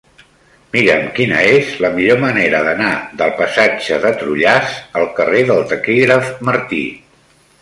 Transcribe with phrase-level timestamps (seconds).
[0.75, 2.89] Mira'm quina és la millor manera d'anar
[3.21, 6.85] del passatge de Trullàs al carrer del Taquígraf Martí.